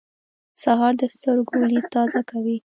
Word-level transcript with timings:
سهار 0.63 0.93
د 1.01 1.03
سترګو 1.15 1.53
لید 1.71 1.85
تازه 1.95 2.21
کوي. 2.29 2.57